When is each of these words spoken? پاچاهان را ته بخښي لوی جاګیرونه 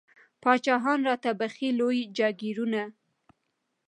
پاچاهان 0.43 0.99
را 1.07 1.15
ته 1.23 1.31
بخښي 1.39 1.69
لوی 1.79 1.99
جاګیرونه 2.17 2.83